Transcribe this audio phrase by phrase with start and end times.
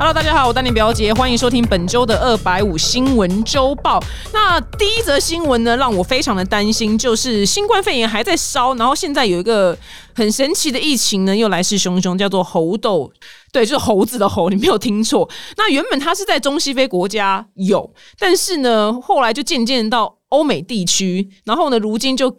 [0.00, 4.00] Hello，大家好，我丹尼表姐，欢迎收听本周的二百五新闻周报。
[4.32, 9.76] 那第一则新闻呢，让我非常的担心，就是新冠肺炎还在烧，然后现在有一个
[10.14, 13.10] 很神奇的疫情呢，又来势汹汹，叫做猴痘。
[13.50, 15.28] 对，就是猴子的猴，你没有听错。
[15.56, 20.14] 那原本它是在中西非国家有，但是呢，后来就渐渐到。
[20.30, 22.30] 欧美地区，然后呢，如今就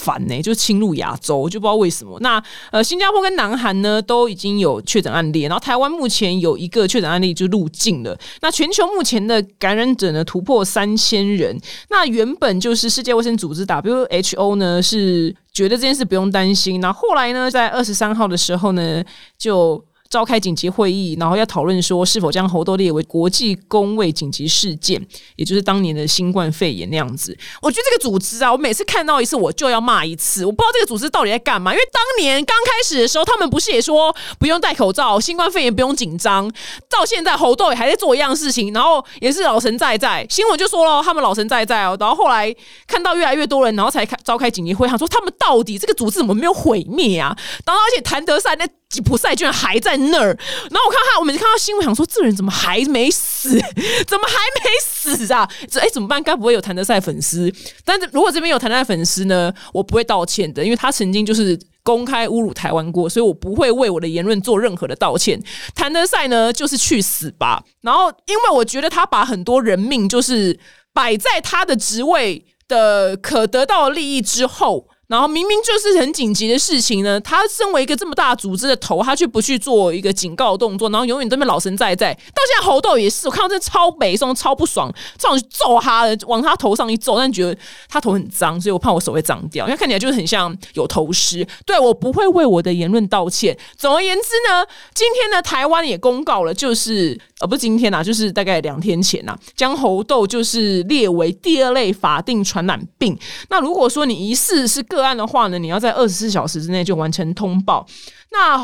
[0.00, 2.18] 烦呢，就侵入亚洲，就不知道为什么。
[2.20, 2.42] 那
[2.72, 8.18] 呃，新加坡跟南韩呢，都已经有确诊案例，然后台湾目前有一个确诊案例就入境了。
[8.40, 11.58] 那全球目前的感染者呢，突破三千人。
[11.90, 16.80] 那原本就是世界卫生组织 WHO 呢，是觉得这件事不用担心。
[16.80, 19.04] 那后来呢，在二十三号的时候呢，
[19.38, 19.84] 就。
[20.10, 25.00] 召开紧急会议，然后要讨论说是否将猴痘列为国际公卫紧急事件，
[25.36, 27.36] 也就是当年的新冠肺炎那样子。
[27.62, 30.44] 我觉得这个组织啊，我每次看到一次我就要骂一次。
[30.44, 36.52] 我不知道这个组织到底在干嘛，因为当年刚开始的时候，他们不是也说不用戴口罩，新冠肺炎不用紧张。
[36.88, 41.96] 到现在猴痘也还在做一样事情，然后也是老神在在，新闻就说了他们老神在在哦。
[42.00, 42.52] 然后后来
[42.88, 47.36] 看到越来越多人，然后才开召开紧急会，他说他们到底这个组织怎么没有毁灭啊？
[47.64, 48.66] 然后而且谭德赛那。
[48.90, 53.50] 吉普赛居然还在那儿，然后我看他，我每次看到新闻，想说这人怎么还没死？
[53.50, 55.32] 怎么还没死？
[55.32, 55.48] 啊？
[55.70, 56.20] 这哎怎么办？
[56.20, 57.52] 该不会有谭德赛粉丝？
[57.84, 65.40] 但是如果这边有谭德赛粉丝呢，我不会道歉的，因为他曾经就是公开侮辱台湾过，所以我不会为我的言论做任何的道歉。
[65.72, 67.30] 谭德赛呢，就是去死？
[67.38, 67.62] 吧！
[67.82, 70.58] 然后因为我觉得他把很多人命就是
[70.92, 74.88] 摆在他的职位的可得到利益之后。
[75.10, 82.14] 然后明明就是很紧急的事情呢，他身为一个这么大组织的头，他却不去做一个警告动作，然后永远都被老神在在。
[82.14, 87.58] 到现在猴豆也是，我看到这超北宋超不爽，上去揍他的，往他头上一揍，但觉得
[87.88, 91.44] 他头很脏，所以我怕我手会脏掉，因为看起来就是很像有头虱。
[91.66, 93.58] 对我不会为我的言论道歉。
[93.76, 94.64] 总而言之呢，
[94.94, 103.18] 今天呢，台湾也公告了，就是呃，不是今天呐，就是大概两天前呐，将猴痘就是列为第二类法定传染病。
[103.48, 107.86] 那如果说你疑似是个案的话呢，你要在二十四小时之内就完成通报。
[108.30, 108.62] 那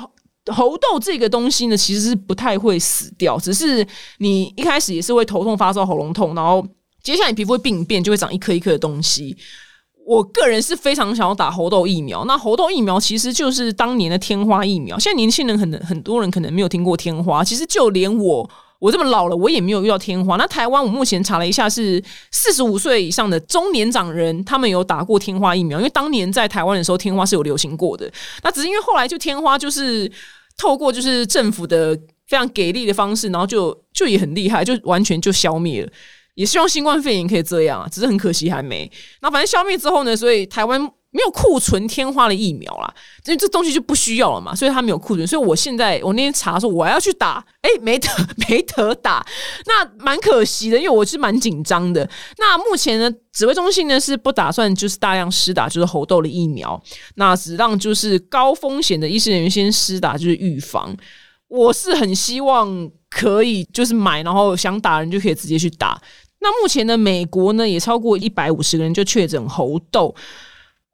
[0.52, 3.86] 猴痘这个东西呢，其实是不太会死掉，只是
[4.18, 6.64] 你一开始也是会头痛、发烧、喉咙痛，然后
[7.02, 9.36] 接下来你皮肤会病变，就会长一颗一颗的东西。
[10.06, 12.24] 我个人是非常想要打猴痘疫苗。
[12.26, 14.96] 那猴痘疫苗其实就是当年的天花疫苗。
[14.98, 18.48] 现在年轻人可能很多人可能没有听过天花，其实就连我。
[18.78, 20.36] 我这么老了，我也没有遇到天花。
[20.36, 25.78] 那台湾，我目前查了一下，是四十五岁以上的中年长人，他们有打过天花疫苗。
[25.78, 28.10] 因为当年在台湾的时候，天花是有流行过的。
[28.42, 30.10] 那只是因为后来就天花就是
[30.58, 35.90] 透过就是政府的非常给力的方式，然后就就也很厉害，就完全就消灭了。
[36.34, 38.90] 也希望新冠肺炎可以这样啊，只是很可惜还没。
[39.22, 40.90] 那反正消灭之后呢，所以台湾。
[41.16, 42.94] 没有库存天花的疫苗啦，
[43.24, 45.26] 因为这东西就不需要了嘛，所以他没有库存。
[45.26, 48.06] 所以我现在我那天查说我要去打，哎，没得
[48.46, 49.26] 没得打，
[49.64, 52.06] 那蛮可惜的，因为我是蛮紧张的。
[52.36, 56.78] 那目前呢，指挥中心呢是不打算就是大量施打就是猴痘的疫苗，
[57.14, 60.94] 那只让就是高风险的医师人员先施打，就是预防。
[61.48, 65.98] 我是很希望可以就是买，然后想打人就可以直接去打。
[66.40, 70.14] 那目前呢，美国呢也超过一百五十个人就确诊猴痘。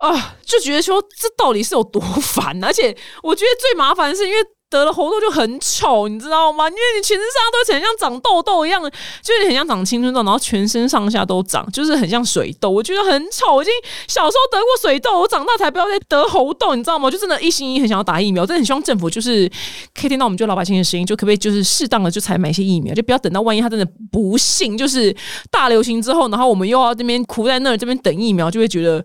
[0.02, 6.68] 啊，就觉得说这到底是有多 烦，而且我觉得最麻烦的是，因为得了猴痘就很丑，你知道吗？
[6.68, 12.68] 因为你全身上下都很像长痘痘一样，就是很像长青春痘，然后全身上下都长，就是很像水痘。
[12.68, 13.72] 我觉得很丑，我已经
[14.08, 17.08] 小时候得过水痘，我长大才不要再得猴痘，你知道吗？
[17.08, 19.48] 就真的一心一意很想要打疫苗，真的很希望政府就是
[19.94, 25.14] 可以听到我们就老百姓的声音，就可不可以就是适当的就采买一些疫苗，就不要等到万一他真的不幸就是
[25.48, 29.04] 大流行之后，然后我们又要这边苦在那儿这边等疫苗，就会觉得。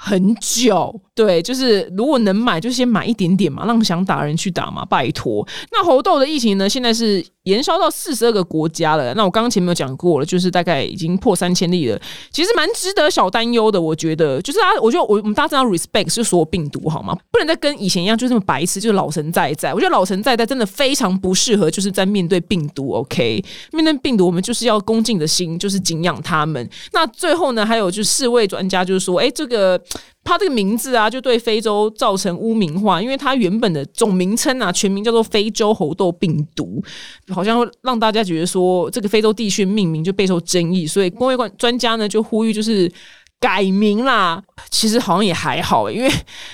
[0.00, 5.44] 很久，对，就是如果能买，就先买一点点嘛，让想打人去打嘛，拜托。
[5.72, 7.26] 那猴痘的疫情呢，现在是。
[7.48, 11.98] 延烧到四十二个国家了，那我刚刚前面有讲过了，就是大概已经破三千例了，
[12.30, 13.80] 其实蛮值得小担忧的。
[13.80, 17.16] 我觉得，就是啊，我觉得我我们大家知道 respect 是所有病毒好吗？
[17.32, 19.72] 不能再跟以前一样就这么白痴，就是老神在在。
[19.72, 22.92] 我觉得老神在在真的非常不适合，就是在面对病毒。
[22.92, 23.42] OK，
[23.72, 26.68] 面对病毒，我们就是要恭敬的心，就是敬仰他们。
[26.92, 29.80] 那最后呢，还有就是世卫专家就是说，哎，这个。
[30.28, 36.84] 它这个名字啊，就对非洲造成污名化，因为它原本的总名称啊，全名叫做非洲猴痘病毒，
[37.30, 42.92] 好像让大家觉得说这个非洲地区命名就备受争议，所以工业专专家呢就呼吁就是
[43.40, 44.42] 改名啦。
[44.68, 46.10] 其实好像也还好，因为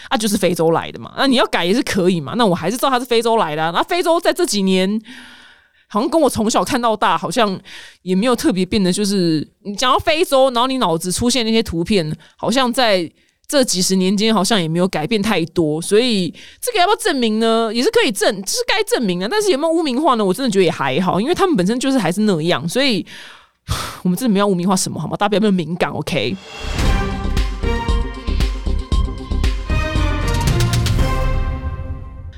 [0.09, 2.35] 啊就是非洲来的嘛，那你要改也是可以嘛。
[2.37, 3.73] 那我还是知道他是非洲来的。
[3.73, 4.89] 那非洲在这几年
[5.89, 7.61] 好像跟我从小看到大，好像
[8.03, 13.11] 也没有特别变得就是你讲到非洲，然后你脑子出现那些图片，好像在。
[13.47, 17.71] 这几十年间好像也没有改变太多，所以这个要不要证明呢？
[17.73, 19.29] 也是可以证，是该证明的。
[19.29, 20.25] 但是有没有污名化呢？
[20.25, 23.07] 我真的觉得也还好，因为他们本身就是还是那样，所以
[24.03, 25.15] 我们真的没有污名化什么，好吗？
[25.17, 26.37] 大家不要那么敏感，OK？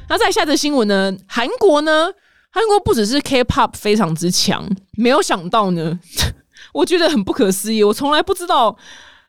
[0.09, 1.17] 那再下则新闻呢？
[1.29, 2.13] 韩国呢？
[2.51, 6.01] 韩国不只是 K-pop 非常之强，没有想到呢，
[6.75, 7.85] 我觉得很不可思议。
[7.85, 8.77] 我从来不知道。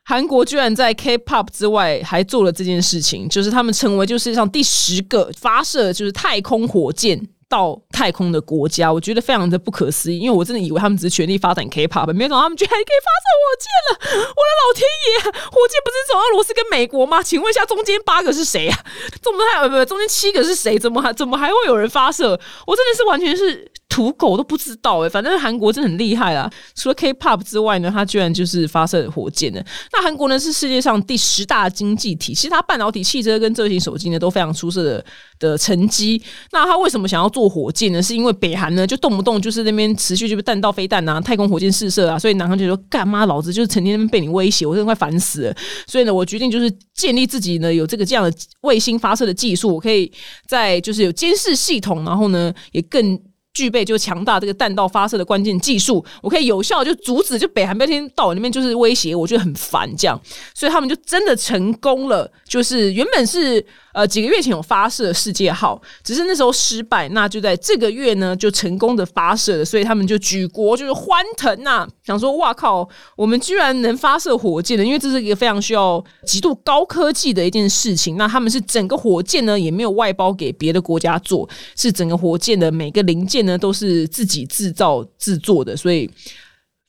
[0.09, 10.19] 韩国居然在 K-pop 之外还做了这件事情，就是他们成为就世界上第十个发射就是太空火箭到太空的国家，我觉得非常的不可思议。
[10.19, 14.29] 因为我真的以为他们只是全力发展 K-pop，没想到他们居然还可以发射火箭了！
[14.29, 15.19] 我的老天爷，
[15.51, 17.21] 火箭不是走俄罗斯跟美国吗？
[17.21, 18.79] 请问一下，中间八个是谁啊？
[19.21, 20.79] 中间还有不不，中间七个是谁？
[20.79, 22.29] 怎么还怎么还会有人发射？
[22.65, 23.69] 我真的是完全是。
[23.89, 26.49] 土狗都不知道哎，反正韩国真的很厉害啦。
[26.75, 29.65] 除了 K-pop 之外呢，它居然就是发射火箭的。
[29.91, 35.05] 那韩国呢是世界上第十大经济体，其实它半导体、汽车跟这型手机呢都非常出色的
[35.39, 36.21] 的成绩。
[36.51, 38.03] 那它为什么想要做火箭呢？
[38.03, 43.25] 是因为北韩呢就动不动就是那边持续就是弹道飞弹啊、太空火箭试射啊，所以南韩就说干嘛？
[43.25, 45.55] 老子就是成天被你威胁，我真的快烦死了。
[45.87, 48.31] 所以呢，我决定就是建立自己呢有这个这样的
[48.61, 50.11] 卫星发射的技术，我可以
[50.45, 53.19] 在就是有监视系统，然后呢也更。
[53.57, 60.21] 具备就强大这个弹道发射的关键技术，我可以有效就阻止就北韩一天到我那边就是威胁，我觉得很烦这样，
[60.53, 63.65] 所以他们就真的成功了，就是原本是。
[63.97, 67.09] 呃，几个月前有发射世界号，只是那时候失败。
[67.09, 78.17] 那就在这个月呢，就成功的发射了，所以他们就举国就是欢腾呐，想说哇靠，我们居然能发射火箭的，因为这是一个非常需要极度高科技的一件事情。
[78.17, 86.07] 那他们是整个火箭呢也没有外包给别的国家做，是整个火箭的每个零件呢都是自己制造制作的，所以。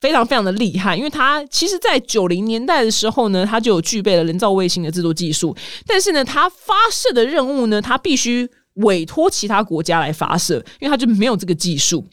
[0.00, 5.56] 非常非常的厉害，因为它其实，在九零年代的时候呢，它就有具备了人造卫星的制作技术。
[5.86, 12.06] 但是呢，它发射的任务呢，它必须委托其他国家来发射，因为它就没有这个技术。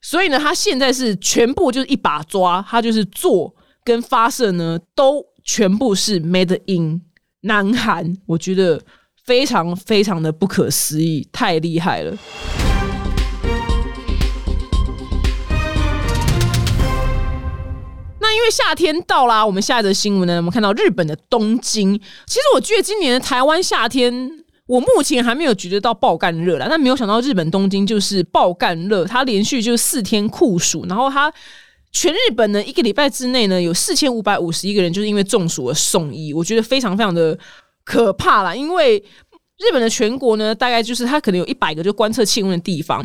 [0.00, 3.54] 所以呢，它现在是全部就是一把抓，它就是做
[3.84, 7.02] 跟发射呢，都全部是 made in
[7.42, 8.16] 南韩。
[8.26, 8.80] 我觉得
[9.26, 12.16] 非常非常的不可思议，太厉害了。
[18.38, 21.98] 因为夏天到啦，我们下一则新闻呢，我们看到日本的东京。
[22.24, 24.30] 其实我觉得今年的台湾夏天，
[24.66, 31.32] 我目前还没有觉得到爆干热了，但没有想到日本东京就是爆干热，它连续就四天酷暑，然后它
[31.90, 37.36] 全日本呢一个礼拜之内呢有四千五百五十一个人就是因为中暑而送医，我觉得非常非常的
[37.84, 39.02] 可怕啦，因为。
[39.60, 43.04] 日本的全国呢，大概就是它可能有一百个就观测气温的地方，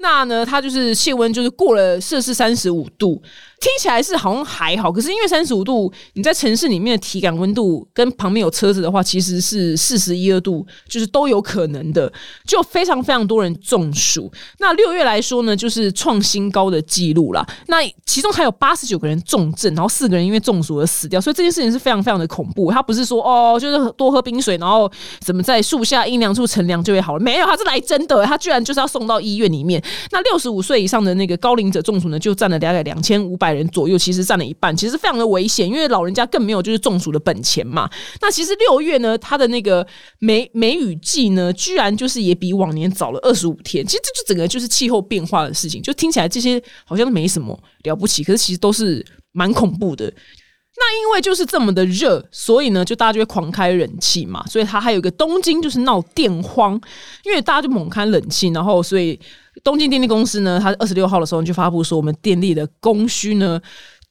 [0.00, 3.22] 那呢，它就是气温就是过了摄氏三十五度。
[3.64, 12.12] 听起来是好像还好，可是因为三十五度，你在城市里面的体感温度跟旁边有车子的话，其实是四十一二度，就是都有可能的，
[12.46, 14.30] 就非常非常多人中暑。
[14.58, 17.42] 那六月来说呢，就是创新高的记录啦。
[17.68, 22.70] 那其中还有八十九个人重症，然后四个人因为中暑而死掉，所以这件事情是非常非常的恐怖。
[22.70, 27.20] 他不是说哦，就是多喝冰水，然后怎么在树下阴凉处乘凉就会好了？
[27.20, 29.82] 没有，他是来真的，他居然就是要送到医院里面。
[30.10, 33.53] 那六十五岁以上的那个高龄者中暑呢，就占了大概两千五百。
[33.54, 37.88] 人左右其实占了一半，其实非常的危险，因为老人家更没有就是中暑的本钱嘛。
[38.20, 39.86] 那其实六月呢，它的那个
[40.18, 43.86] 梅梅雨季呢，居然就是也比往年早了二十五天。
[43.86, 50.04] 其实这就整个就是气候变化的事情，就听起来这些好像没什么了不起，可是其实都是蛮恐怖的。
[50.76, 54.44] 那因为就是这么的热，所以呢，就大家就会狂开冷气嘛。
[54.46, 56.80] 所以它还有一个东京就是闹电荒，
[57.24, 59.18] 因为大家就猛开冷气，然后所以。
[59.64, 63.60] 东京电力公司呢，它二十六号的时候就发布说，我们电力的供需呢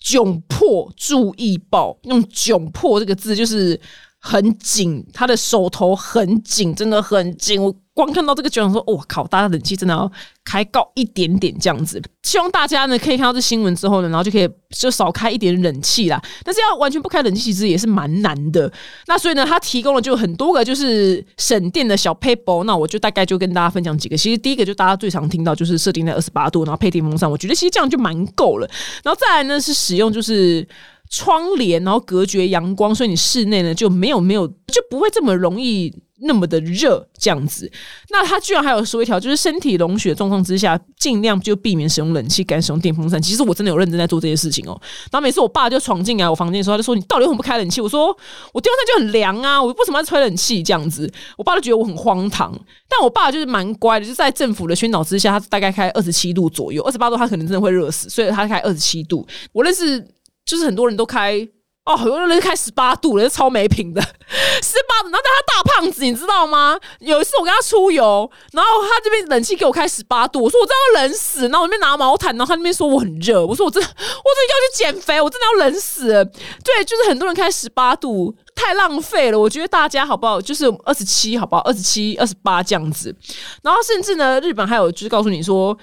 [0.04, 3.80] 窘迫，注意报，用窘迫这个字就是
[4.26, 7.62] 很紧，他的手头很紧，真的很紧。
[7.62, 7.76] 我。
[7.96, 9.28] 光看到这个就想说，我靠！
[9.28, 10.12] 大家冷气真的要
[10.44, 12.02] 开高一点点这样子。
[12.24, 16.20] 希望大家呢可以看到这新闻之后呢，然后就可以就少开一点冷气啦。
[16.44, 18.72] 但是要完全不开冷气，其实也是蛮难的。
[19.06, 22.64] 那所以呢，他提供了就很多个就是省电的小 paper。
[22.64, 24.18] 那我就大概就跟大家分享几个。
[24.18, 27.30] 其实第一个就大家最常听到就是设定在二十八度，然后配电风扇。
[27.30, 28.68] 我觉得其实这样就蛮够了。
[29.04, 30.68] 然后再来呢是使用就是
[31.14, 35.94] 窗帘，然后隔绝阳光，所以你室内呢就没有没有就不会这么容易。
[36.26, 37.70] 那么的热这样子，
[38.10, 43.22] 那他居然还有说一条，就是身体融雪状况之下，尽量就避免使用冷气，改使用电风扇。
[43.22, 44.72] 其实我真的有认真在做这些事情哦。
[45.12, 48.08] 然后每次我爸就闯进来我房间的时候，他就说：“你到底为什么不开冷气？”我说
[48.54, 52.58] ：“我电风扇就很凉啊，我为什么要吹冷气？”这样子，我爸就觉得我很荒唐。
[52.88, 59.28] 但我爸就是蛮乖的，就在政府的宣导之下，他大概开二十七度左右，二十八度他可能真的会热死，所以他开二十七度。
[59.52, 60.00] 我认识
[60.46, 61.48] 就是很多人都开。
[61.86, 64.02] 哦，有的人开十八度了，超没品的，
[64.64, 65.10] 十八度。
[65.10, 66.80] 然后但他大胖子，你知道吗？
[67.02, 71.42] 有一次我跟他出游，然后他这边冷气给我开十八度，我说我真的要冷死。
[71.50, 76.08] 然后我那边拿毛毯，然后他那边说我很热，我说我真我真的要去减肥，我真的要冷死。
[76.64, 79.38] 对，就是很多人开十八度，太浪费了。
[79.38, 80.40] 我觉得大家好不好？
[80.42, 81.62] 就是二十七，好不好？
[81.64, 83.14] 二十七、二十八这样子。
[83.62, 85.78] 然后甚至呢，日本还有就是告诉你说。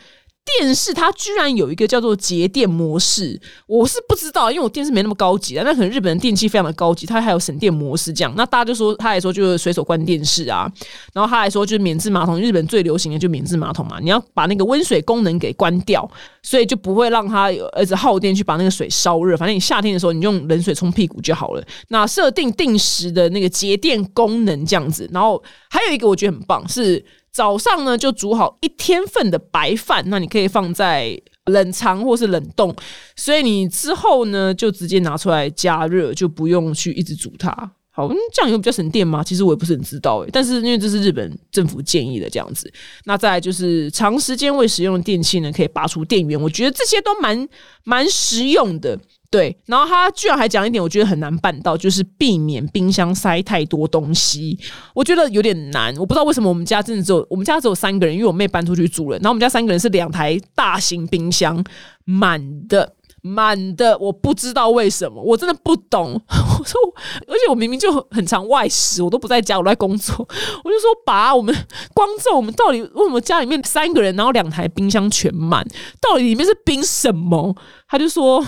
[0.58, 5.62] 电视它居然有一个叫做节电模式，我是不知道，因为我电视没那么高级啊。
[5.64, 8.34] 那可能日本的电器非常的高级，它还有省电模式这样。
[8.36, 10.70] 那大家就说，他还说就是随手关电视啊，
[11.12, 16.10] 然后他还说就是免治马桶，日本最流行的就免治马桶嘛，你要把那个温水功能给关掉，
[16.42, 19.36] 所以就不会让它儿子耗电去把那个水烧热。
[19.36, 21.64] 反正你夏天的时候你用冷水冲屁股就好了。
[21.88, 27.04] 那设定定时的那个节电功能这样子，然后还有一个我觉得很棒是。
[27.32, 32.74] 早上呢，就煮好一天份的白饭，那你可以放在冷藏或是冷冻，
[33.16, 37.72] 所以你之后呢就直接拿出来加热，就不用去一直煮它。
[37.92, 39.22] 好，这样有比较省电吗？
[39.22, 42.72] 其实我也不是很知道诶，但是因为这是日本政府建议的这样子，
[43.04, 47.48] 那再就是长时间未使用的电器呢，可以拔出电源，我觉得这些都蛮
[47.84, 48.98] 蛮实用的。
[49.30, 54.58] 对，然后他居然还讲一点，我觉得很难办到，就是避免冰箱塞太多东西。
[54.92, 59.16] 我觉得有点难，我不知道为什么我们家真的只有我们家只有三个人，因为我妹搬出去住了。
[59.18, 61.62] 然后我们家三个人是两台大型冰箱，
[62.04, 66.20] 满的满的，我不知道为什么，我真的不懂。
[66.26, 66.80] 我说，
[67.28, 70.16] 而且我明明就很常外食，我都不在家，我在工作。
[70.18, 71.54] 我就说，爸，我们
[71.94, 75.64] 光这我们到底为什么家里面三个人，然后两台冰箱全满，
[76.00, 77.54] 到底里面是冰什么？
[77.88, 78.44] 他就说。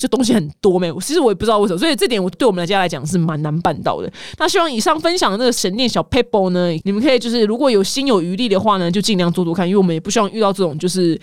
[0.00, 4.10] 就东西很多没有，其实我也不知道为什么，所以这点我对我们家来讲是蛮难办到的。
[4.38, 11.20] 那希望以上分享的那个神殿小 paper 呢，你们可以就是如果有心有余力的话呢，就尽量做做看，因为我们也不希望遇到这种就是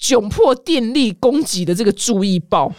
[0.00, 2.74] 窘迫电力供给的这个注意报。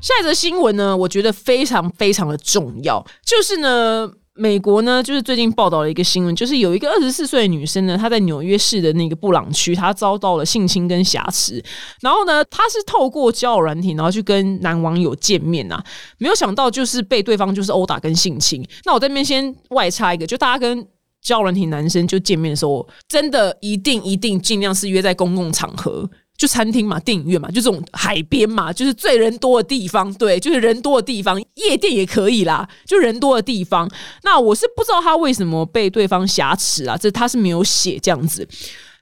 [0.00, 4.12] 下一则新闻呢，我觉得非常非常的重要，就是呢。
[4.36, 11.62] 美国呢，就是最近报道了一个新闻，就是有一个二十四岁的女生呢，她在纽约市的那个布朗区，她遭到了性侵跟挟持。
[12.00, 15.80] 然后呢，她是透过交友软体，然后去跟男网友见面呐，
[16.18, 18.66] 没有想到就是被对方就是殴打跟性侵。
[18.84, 20.84] 那我这边先外插一个，就大家跟
[21.22, 26.10] 交友软体男生就见面的时候，真的一定一定尽量是约在公共场合。
[26.36, 30.12] 就餐厅嘛，电影院嘛，就这种海边嘛，就是最人多的地方。
[30.14, 32.68] 对，就是人多的地方，夜店也可以啦。
[32.84, 33.90] 就人多的地方，
[34.22, 36.96] 那我是不知道他为什么被对方挟持啊？
[36.96, 38.46] 这他是没有写这样子。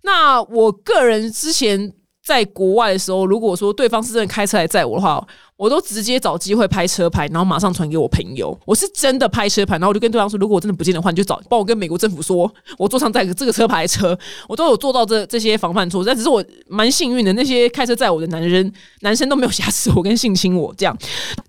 [0.03, 1.93] 那我个人之前。
[2.25, 5.27] 在国外的时候，如果说对方是真的开车来载我的话，
[5.57, 8.57] 我都直接找机会拍车牌，然后马上传给我朋友。
[8.65, 12.49] 我是真的拍车牌，然后我就跟对方说，如果我真的不见的话，你就找帮我跟美国政府说，
[12.79, 14.17] 我坐上载这个车牌车，
[14.49, 16.07] 我都有做到这这些防范措施。
[16.07, 20.73] 但只是我蛮幸运的，那些开车载我的男人男生都没有挟持我跟性侵我。
[20.79, 20.97] 这样，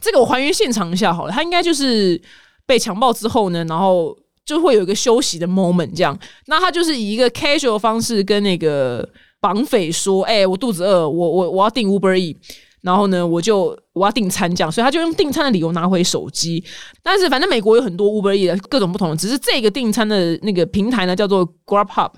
[0.01, 2.19] 这个我还原现场一下好了，他应该就是
[2.65, 9.07] 被强暴之后呢，然后就会有一个休息的 moment，这样，那他就是以一个 casual 方式跟那个。
[9.43, 12.33] 绑匪说：“哎，我肚子饿，我我我要订 Uber E，
[12.79, 16.63] 然后呢，我就我要订餐这样，所以他就用订餐的理由拿回手机。
[17.01, 22.11] 但是反正美国有很多 Uber E 的各种不同的，只是这个订餐的那个平台呢叫做 Grubhub。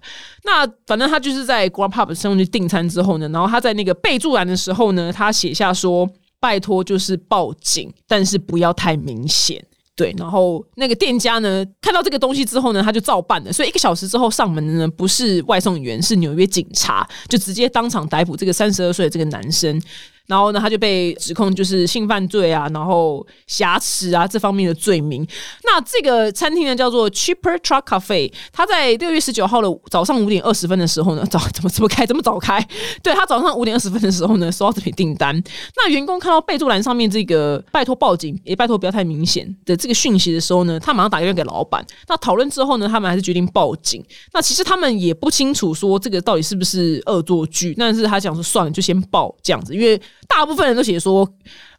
[0.43, 6.07] 那反正他就是在 Grubhub 上去订餐之后呢，然后他在那个备注栏的时候呢，他写下说：
[6.39, 9.65] 拜托就是报警，但是不要太明显。”
[9.95, 13.53] 对，然后那个店家呢，看到这个东西之后呢，他就照办了。
[13.53, 19.81] 所以一个小时之后上门的呢，不是外送员，是纽约警察，就直接当场逮捕这个三十二岁的这个男生。
[20.27, 25.25] 然后呢，他就被指控就是性犯罪啊，然后挟持啊这方面的罪名。
[25.63, 32.59] 那这个餐厅呢叫做 Cheaper Truck Cafe，他在六月十九号的早上五点二十分的时候呢，早怎么怎么开这么早开？
[33.03, 35.35] 对他早上五点二十分的时候呢，收到这笔订单。
[35.75, 41.85] 那员工看到备注栏上面这个“拜托报警，也拜托不要太明显”的这个讯息的时候呢，他马上打电话给老板。
[42.07, 44.03] 那讨论之后呢，他们还是决定报警。
[44.33, 50.01] 那其实他们也不清楚说这个到底是不是恶作剧，但是他想说算了，就先报这样子，因为。
[50.27, 51.27] 大部分人都写说，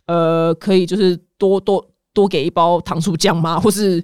[0.07, 3.59] 呃，可以就是多多多给一包糖醋酱吗？
[3.61, 4.03] 或是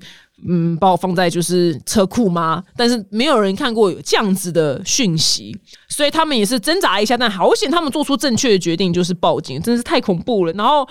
[0.49, 2.63] 嗯，把我放在就是车库吗？
[2.77, 5.57] 但是没有人看过有这样子的讯息，
[5.89, 10.53] 所以他们也是挣扎一下，但好险他们做出正确的决定，就是报警，真是太恐怖了。
[10.53, 10.89] 然后。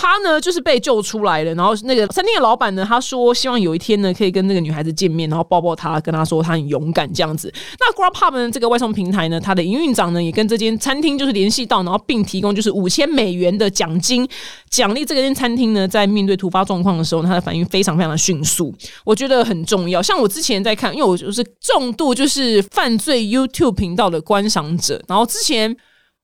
[0.00, 1.52] 他呢，就是被救出来了。
[1.56, 7.52] 然后那个餐厅的老板呢，他说希望有一天呢，可以跟那个女孩子见面，然后抱抱她，跟她说她很勇敢这样子。
[7.80, 14.24] 那 Grubhub，这个外送平台呢，它的营运长呢，也跟这间餐厅就是联系到，然后并提供就是五千美元的奖金
[14.70, 18.72] 奖励这个间餐厅呢，在面对突发状况的时候，他的反应非常非常的迅速，
[19.04, 20.00] 我觉得很重要。
[20.00, 25.76] 像我之前在看，因为我就是重度就是犯罪 YouTube 频道的观赏者，然后之前。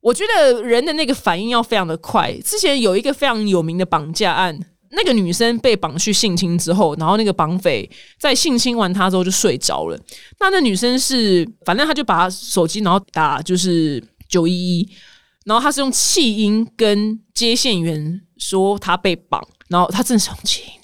[0.04, 2.30] 我觉得人的那个反应要非常的快。
[2.44, 4.54] 之前有一个非常有名的绑架案，
[4.90, 9.98] 那个女生被绑去性侵之后，然后那个绑匪在性侵完她之后就睡着了。
[10.38, 14.88] 那那女生是，反正她就把手机然后打就是九一一，
[15.46, 20.83] 然后她是用气音跟接线员说她被绑，然后她真的是用气音这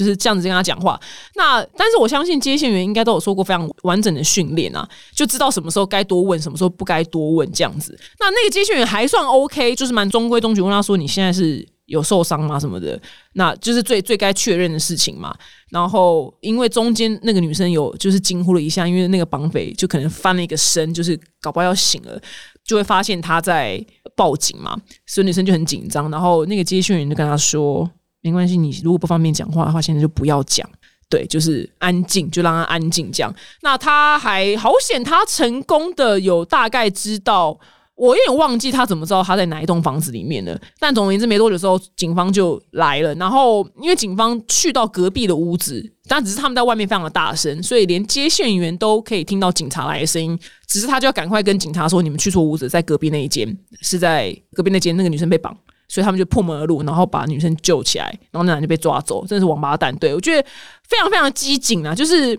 [0.00, 0.98] 就是这样子跟他讲话。
[1.34, 7.94] 那但是我相信接线员应该都有受过非常完整的训练啊，就知道什么时候该多问，什么时候不该多问这样子。
[8.18, 10.62] 那那个接线员还算 OK，就是蛮中规中矩。
[10.62, 12.58] 问他说：“你现在是有受伤吗？
[12.58, 12.98] 什么的？”
[13.34, 15.36] 那就是最最该确认的事情嘛。
[15.70, 22.18] 然后因为中间那个女生有就是惊呼了一下，因为那个绑匪就可能翻了一个身，就是搞不好要醒了，
[22.64, 23.84] 就会发现他在
[24.16, 24.74] 报警嘛，
[25.06, 26.10] 所以女生就很紧张。
[26.10, 27.90] 然后那个接线员就跟他说。
[28.22, 30.68] 没关系，你如果不方便讲话的话，现在就不要讲。
[31.08, 33.34] 对，就是安静，就让他安静讲。
[33.62, 37.58] 那他还好险，他成功的有大概知道，
[37.96, 40.60] 我有点忘记他怎么知道他在哪一栋房子里面的。
[40.78, 43.12] 但总而言之，没多久之后，警方就来了。
[43.16, 50.38] 然后因为警方去到隔壁的屋子，但只是他们在外面非常的大声，所以连接线员都可以听到警察来的声音。
[50.68, 55.56] 只是他就要赶快跟警察说：“你们去错屋子，在隔壁那一间，是在隔壁那间，那个女生被绑。”
[55.90, 59.92] 所以他们就破门而入，然后把女生救起来，然后那男就被抓走，真的是王八蛋。
[59.96, 60.48] 对我觉得
[60.88, 61.92] 非常非常机警啊！
[61.92, 62.38] 就是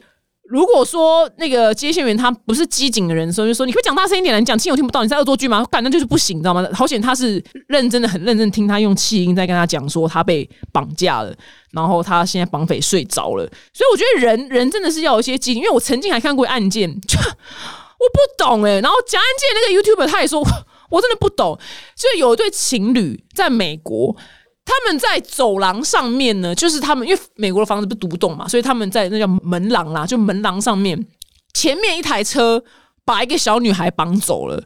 [0.49, 5.65] 如果说那个接线员他不是机警的人，所以就说你可以讲大声一点，你讲轻我听不到，你在恶作剧吗？
[5.69, 6.65] 感觉就是不行，你知道吗？
[6.73, 11.35] 好险他是认真的，很认真听他用气音在跟他讲说他被绑架了，
[11.71, 13.45] 然后他现在绑匪睡着了。
[13.73, 18.79] 所以我觉得人人真的是要有一些机警，因为我曾经还看过案件，我不懂哎。
[18.79, 20.41] 然后讲案件那个 YouTuber 他也说。
[20.91, 21.57] 我真的不懂，
[21.95, 24.15] 就有一对情侣在美国，
[24.63, 31.07] 他们在走廊上面呢，就是他们因为美国的房子不独栋嘛，所以他们在那叫门廊啦，就门廊上面，
[31.53, 32.63] 前面一台车
[33.03, 34.63] 把一个小女孩绑走了。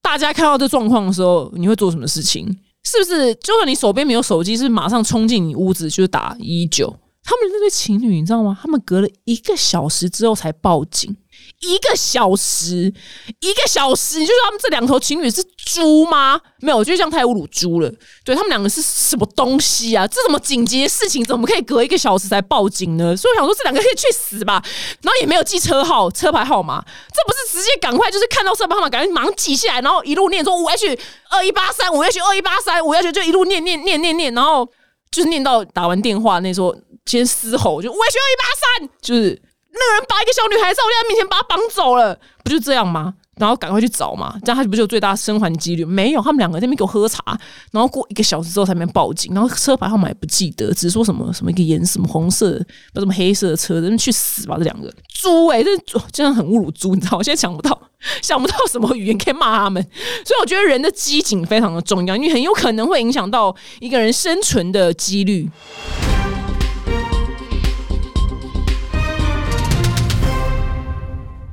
[0.00, 2.46] 大家看到这状况的时候，你会做什么事情？
[2.84, 3.34] 是不是？
[3.34, 6.88] 就算你手边没有手机，是马上冲进你屋子就打一九？
[7.24, 8.56] 他们那对情侣，你知道吗？
[8.62, 11.16] 他们隔了一个小时之后才报警。
[11.60, 12.92] 一个小时，
[13.40, 16.38] 一个小时，你就说他们这两头情侣是猪吗？
[16.60, 17.90] 没有，我觉得这样太侮辱猪了。
[18.24, 20.06] 对他们两个是什么东西啊？
[20.06, 23.16] 这什么紧急的事情，怎么可以隔一个小时才报警呢？
[23.16, 24.62] 所以我想说，这两个可以去死吧。
[25.00, 30.98] 然后也没有记车号、车牌号码，这不是直接赶快就是看到车牌号码，赶紧忙记下来，然后一路念说五 H
[31.30, 34.68] 二一八三，五 H 二一八三，五 H 就一路念念念念念，然后
[35.10, 39.42] 就是念到打完电话那时候先嘶吼，就五 H 二一八三，就是。
[39.78, 43.14] 那个人把一个小女孩在我家面前把她绑走了，不就这样吗？
[43.36, 45.84] 然后赶快去找嘛，这样他不就有最大生还几率？
[45.84, 47.38] 没有，他们两个在那边给我喝茶，
[47.70, 52.58] 然后过一个小时之后才能报警，然后车牌号码也不记得，只是说什么什么一个颜什么红色，
[52.94, 54.56] 不什么黑色的车，人去死吧！
[54.56, 55.70] 这两个猪哎，这
[56.10, 57.18] 真的很侮辱猪，你知道？
[57.18, 57.78] 我现在想不到
[58.22, 59.82] 想不到什么语言可以骂他们，
[60.24, 65.50] 所以我觉得人的机警非常的重要，因为很有可能会影响到一个人生存的几率。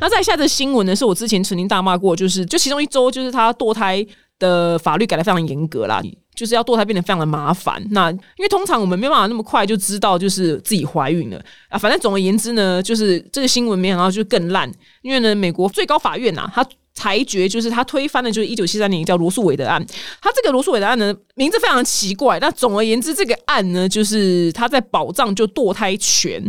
[0.04, 0.94] 那再下的新闻呢？
[0.94, 4.06] 是我之前曾经大骂过，就是就其中一周，就是他堕胎
[4.38, 6.02] 的法律改的非常严格啦，
[6.36, 7.82] 就是要堕胎变得非常的麻烦。
[7.92, 11.78] 那因为通常我们没办法那么快就知道就是自己怀孕了啊。
[11.78, 14.70] 反正总而言之呢，就是这个新闻没想到就更烂，
[15.04, 16.68] 因为呢，美国最高法院呐，他。
[16.96, 19.84] 裁决就是他推翻的，就是一九七三年叫罗素韦的案。
[20.22, 22.40] 他这个罗素韦的案呢，名字非常奇怪。
[22.40, 26.42] 那总而言之，这个案呢，就是他在保障就堕胎权。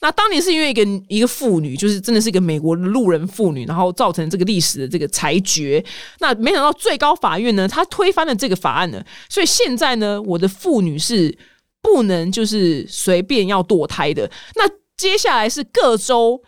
[0.00, 5.82] 那当年是因为一个一个妇女，就是真的是一个美国路人妇女，然后造成这个历史的这个裁决。
[6.18, 11.36] 那没想到最高法院呢，他推翻了这个法案呢，所以现在呢，我的妇女是
[11.80, 14.30] 不能就是随便要堕胎的。
[14.56, 16.42] 那接下来是各州。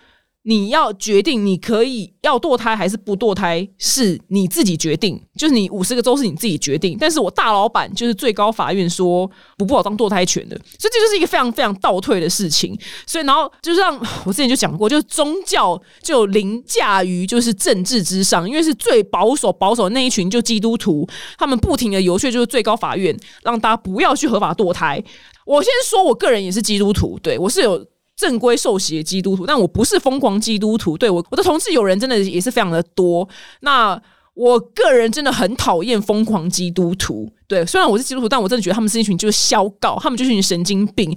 [0.48, 5.20] 你要决定，你可以要堕胎还是不堕胎，是你自己决定。
[5.36, 9.28] 就是你五十个州是你自己决定，但是我大老板就是最高法院说
[9.58, 12.78] 不不好当堕胎权的，所以这就是一个非常非常倒退的事情。
[13.08, 21.04] 所以，然后就是让我之前就讲过，就是宗教就凌驾于就是政治之上，因为是最保守保守那一群就基督徒，
[21.36, 25.02] 他们不停的游说就是最高法院让大家不要去合法堕胎。
[25.44, 27.84] 我先说我个人也是基督徒，对我是有。
[28.16, 30.96] 正规受洗的基督徒，但我不是疯狂基督徒。
[30.96, 33.28] 对我，我的同事有人真的也是非常的多。
[33.60, 34.00] 那
[34.34, 37.30] 我个人真的很讨厌疯狂基督徒。
[37.46, 41.10] 对，虽然我是基督徒，但我真的觉得他们是一群就是消告，他们就是一群神经病。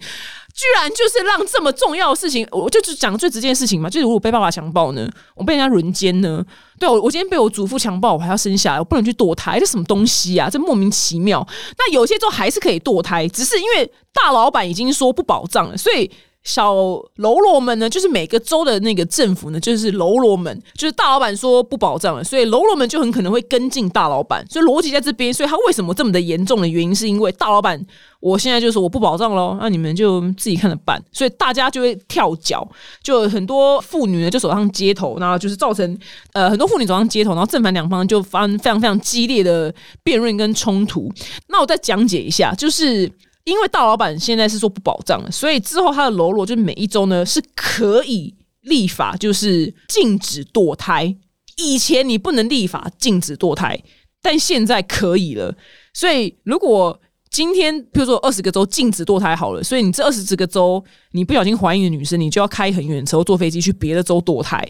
[0.53, 6.45] 居然就是让这么重要的事情，我就只讲最直接的事情嘛，就是如果被爸爸强暴呢，我被人家轮奸呢，
[6.77, 10.49] 对我，我今天被我祖父强暴，我还要生下来，我不能去堕胎，这什么东西啊？
[10.49, 11.47] 这莫名其妙。
[11.77, 16.09] 那有些州还是可以堕胎，只是因为大老板已经说不保障了，所以。
[16.43, 24.43] 小喽啰们呢，就是每个州的那个政府呢，就是喽啰们，就是大老板说不保障了，所以喽啰们就很可能会跟进大老板。
[24.49, 27.80] 所以逻辑在这边，所以他为什么这么的严重的原因，是因为大老板
[28.21, 31.04] 我现在就是我不保障喽，那你们就自己看着办。
[31.12, 32.67] 所以大家就会跳脚，
[33.04, 35.99] 就很多妇女呢就走上街头，然后就是造成
[36.32, 39.73] 呃很多妇女走上街头，然后正反两方就发生非常非常激烈的
[40.04, 41.12] 辩论跟冲突。
[41.49, 43.12] 那我再讲解一下，就是。
[43.45, 51.15] 因为大老板现在是说不保障了，所以之后他的喽啰就每一周呢是可以立法，就是禁止堕胎。
[51.58, 53.82] 以前你不能立法禁止堕胎，
[54.21, 55.56] 但现在可以了。
[55.93, 56.99] 所以如果
[57.32, 64.68] 今天，比如说二十个州禁止堕胎好了，所以你这二十几个州，你不小心怀孕的女生，你就要开很远车坐飞机去别的州堕胎。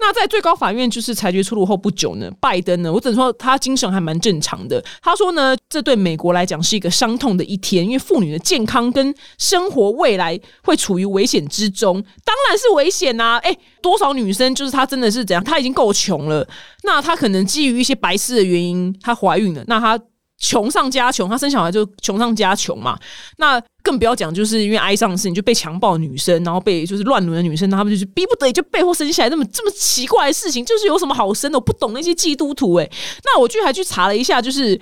[0.00, 4.82] 那在最高法院就是裁决出炉后不久呢，拜登呢，我只能说他精神还蛮正常的。
[5.02, 13.38] 他说呢，这对美国来讲是一个伤痛的一天，因为妇女的健康跟生活未来会处于危险之中，当然是危险呐！
[13.42, 15.44] 哎，多少女生就是她真的是怎样？
[15.44, 16.48] 她已经够穷了，
[16.84, 20.00] 那她可能基于一些白痴的原因，她怀孕了，那她。
[20.38, 22.98] 穷上加穷，他生小孩就穷上加穷嘛。
[23.38, 31.58] 那更不要讲，就是因为哀伤的事情就被强暴女生，然后被就是乱伦的女生，他们就是逼不得已就背后生下来，那么这么奇怪的事情，就是有什么好生的？
[31.58, 32.90] 我不懂那些基督徒哎。
[33.24, 34.80] 那我就还去查了一下，就是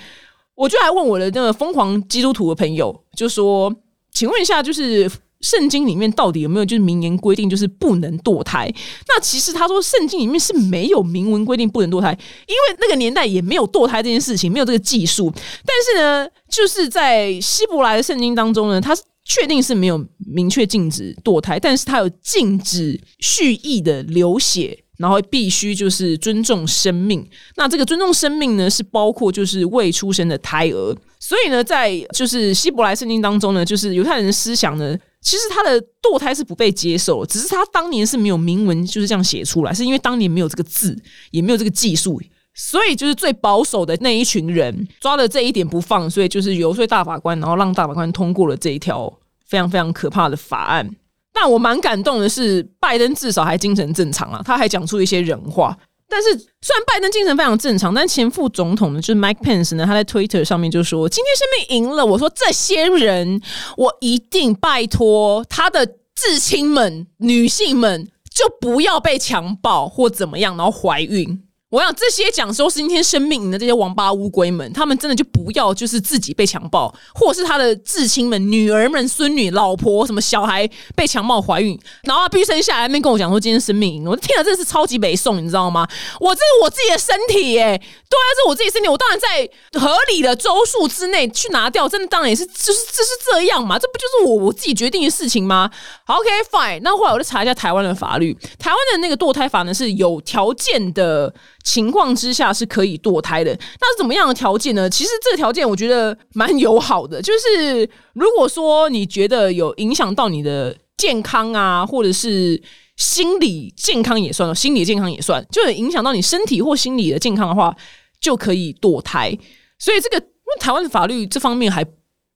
[0.54, 3.74] 我就还问我的那个疯狂基督徒的朋友，就说，
[4.12, 5.10] 请问一下，就是。
[5.40, 8.72] 圣经里面到底有没有就是明言规定就是不能堕胎？
[9.06, 12.10] 那其实他说圣经里面是没有明文规定不能堕胎，
[12.46, 15.32] 因为那个年代也没有堕胎这件事情，没有这个技术。
[15.34, 27.28] 但是呢，就是在希伯来的圣经当中呢，他确定是没有明确禁止堕胎，但是他有禁止蓄意的流血，然后必须就是尊重生命。
[27.56, 30.96] 那这个尊重生命呢，是包括就是未出生的胎儿。
[31.18, 34.96] 所以呢，在就是希伯来圣经当中呢，就是犹太人的思想呢。
[35.26, 40.96] 其实他的堕胎是不被接受，只是他当年是没有明文就是这样写出来，是因为当年没有这个字，
[41.32, 42.22] 也没有这个技术，
[42.54, 49.12] 所以就是最保守的那一群人抓了这一点不放，所以就是游说大法官，然后让大法官通过了这一条
[49.44, 50.88] 非常非常可怕的法案。
[51.32, 55.76] 但我蛮感动的是，拜登至少还精神正常啊，他还讲出一些人话。
[56.08, 63.40] 但是，虽然拜登精神非常正常，但前副总统呢，就是 Mike Pence 呢，他在 Twitter 上面就说：“今天生命赢了。”我说：“这些人，
[63.76, 85.84] 我一定拜托他的至亲们、女性们，就不要被强暴或怎么样，然后怀孕。”我想这些讲说是今天生命的这些王八乌龟们，他们真的就不要就是自己被强暴，或者是他的至亲们、女儿们、孙女、老婆什么小孩被强暴怀孕，然后必须生下来，那边跟我讲说今天生命，我听了真的是超级北宋，你知道吗？
[86.20, 95.68] 我这是我自己的身体耶，对啊，这是我自己身体，我当然在合理的周数之内去拿掉，真的当然也是就是这是这样嘛，这不就是我我自己决定的事情吗？
[96.04, 101.34] 好，OK fine，那后来我就查一下台湾的法律，台湾的那个堕胎法呢是有条件的。
[101.66, 104.88] 情况之下是可以堕胎的，那是怎么样的条件呢？
[104.88, 107.82] 其实这个条件我觉得蛮友好的，就是
[108.14, 112.62] 如果说你觉得有影响到你的健康啊，或者是
[112.96, 117.76] 心理健康也算，心理健康也算，就有影响到你身体或心理的健康的话，
[118.20, 119.36] 就可以堕胎。
[119.78, 120.24] 所以这个
[120.60, 121.84] 台湾的法律这方面还。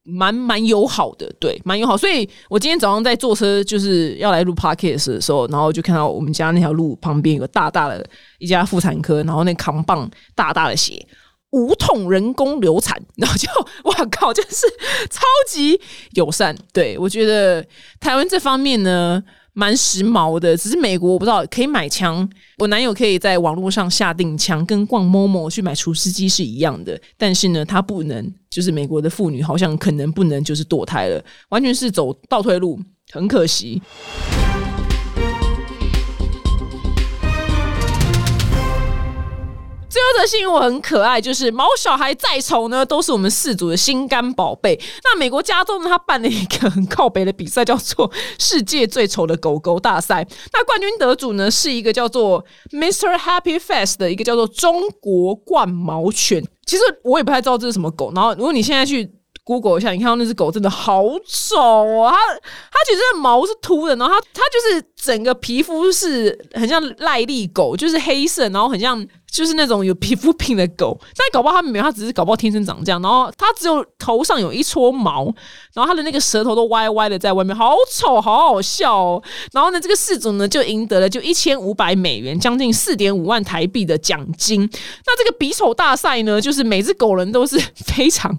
[0.03, 1.95] 蛮蛮友好的，对，蛮友好。
[1.95, 8.05] 所以我今天早上在坐车，就是要来录 podcast 的时候，然后就看到我们家那条路旁边有个大大的
[8.39, 11.05] 一家妇产科，然后那扛棒大大的写
[11.51, 13.47] 无痛人工流产，然后就
[13.83, 14.65] 哇靠，就是
[15.09, 15.79] 超级
[16.13, 16.55] 友善。
[16.73, 17.65] 对我觉得
[17.99, 19.23] 台湾这方面呢。
[19.53, 26.99] 蛮时髦的，只是美国我不知道可以买枪，我男友可以在网络上下定枪，跟逛 Momo 去买厨师机是一样的。
[27.17, 32.79] 但是呢，他不能，就是美国的妇女好像可能不能，就是堕胎了，完全是走倒退路，
[33.11, 33.81] 很可惜。
[39.91, 44.79] 最后的新闻很可爱，就是毛小孩再丑呢，都是我们四组的心肝宝贝。
[45.03, 50.25] 那美国加州呢，他办了一个很靠北的比赛，叫做“世界最丑的狗狗大赛”。
[50.53, 53.17] 那冠军得主呢，是一个叫做 Mr.
[53.17, 56.41] Happy Face 的一个叫做中国冠毛犬。
[56.65, 58.13] 其实我也不太知道这是什么狗。
[58.15, 59.11] 然后，如果你现在去
[59.43, 61.57] Google 一下，你看到那只狗真的好丑
[61.99, 62.13] 啊！
[62.13, 69.05] 它它其实毛是秃的，然后它它就是整个皮肤是很像赖痢狗，就是黑色，然后很像。
[69.31, 73.01] 就是那种有皮肤病的狗，但搞不好它没有，它只是搞不好天生长这样。
[73.01, 75.25] 然后它只有头上有一撮毛，
[75.73, 79.23] 然后它的那个舌头都歪歪的在外面，好丑，好好笑哦。
[79.53, 84.59] 然后呢，这个事主呢就赢得了就一千五百美元，将近四点五万台币的奖金。
[85.05, 88.37] 那这个比丑大赛呢，就是每只狗人都是非常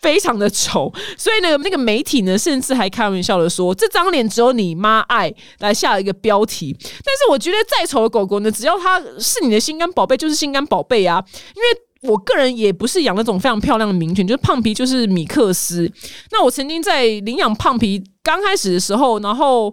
[0.00, 6.76] 非常的丑，所以呢，那个媒体呢甚至还开玩笑的说，这张脸只有你妈爱来下一个标题。
[6.78, 11.24] 但是我觉得再丑的狗狗呢，只要它是你的心肝宝贝，就就是心肝宝贝啊！
[11.54, 15.90] 因为我个人也不是养那种非常漂亮的名犬，就是胖皮，就是米克斯。
[16.32, 19.72] 那我曾经在领养胖皮刚开始的时候，然后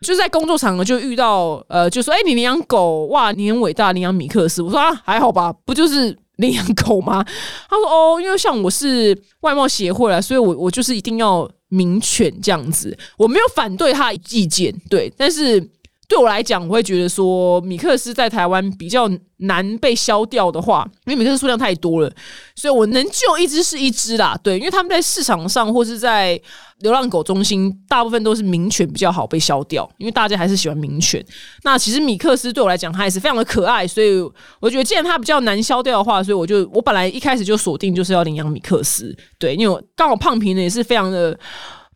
[0.00, 7.24] 就在工作场合就遇到，呃，就说：“哎，你领养狗哇，你很伟大，领养米克斯。”我说：“啊，还好吧，不就是 领养狗吗？”
[7.68, 15.68] 他说：“哦，因为像我是外貌协会啊，所以我我就是一定要名犬这样子，我没有反对他意见，对，但是。”
[16.08, 22.10] 对我来讲，我会觉得说米克斯在台湾比较难被消掉的话，因为米克斯数量太多了，
[22.56, 24.34] 所以我能救一只是一只啦。
[24.42, 26.40] 对，因为他们在市场上或是在
[26.78, 31.22] 流浪狗中心，大部分都是名犬比较好被消掉，因为大家还是喜欢名犬。
[31.62, 34.18] 那其实米克斯对我来讲，它也是非常的可爱，所以
[34.60, 39.14] 我觉得既然它比较难消掉的话，所以我就我本来一开始就锁定就是要领养米克斯。
[39.38, 41.38] 对，因为我刚好胖平呢也是非常的。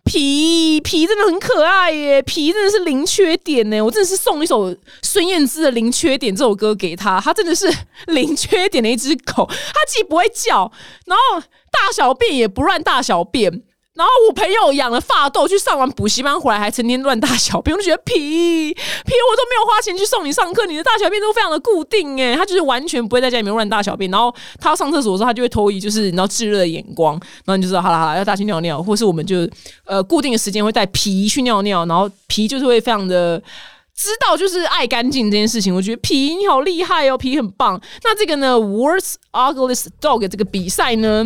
[0.04, 3.80] 皮皮真的很可爱耶，皮真的是零缺点呢。
[3.80, 7.72] 我真的是送一首孙燕姿的《零缺点》这首歌给他，他真的是
[8.08, 9.48] 零缺点的一只狗。
[9.48, 10.70] 它既不会叫，
[11.06, 13.62] 然后大小便也不乱大小便。
[13.94, 24.10] 然后我朋友养了发豆，去上完补习班回来还成天乱大小便，我就觉得皮皮我都没有花钱去送你上课，你的大小便都非常的固定哎，他就是完全不会在家里面乱大小便。
[24.10, 29.48] 然后他要上厕所的时候，他就会投以就是你知道炙热的眼光，然后你就知道好了好了要大去尿尿，或是我们就
[29.84, 33.42] 呃固定的时间会带皮去尿尿，然后皮就是会非常的。
[33.94, 37.80] 知道就是爱干净这件事情，我觉得皮你好厉害哦，皮很棒。
[38.02, 41.24] 那这个呢，World's Ugliest Dog 这个比赛呢，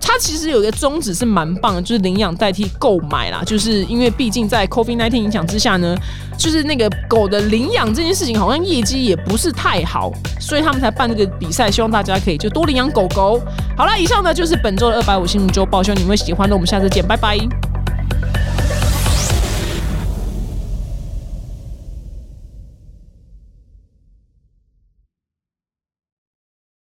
[0.00, 3.42] 它其实有一个宗旨是蛮棒的，就是领养代替购买啦。
[3.46, 5.94] 就是因为毕竟在 COVID-19 影响之下呢，
[6.38, 13.40] 就是那个狗的领养这件事情好像业绩也不是太好，所以他们才办这个比赛，希望大家可以就多领养狗狗。
[13.76, 16.56] 好了，以上呢就是本周的二百五新闻周报，希望你们会喜欢的。
[16.56, 17.75] 我们下次见，拜拜。